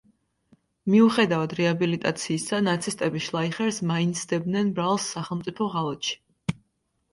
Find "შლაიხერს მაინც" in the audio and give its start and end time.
3.27-4.25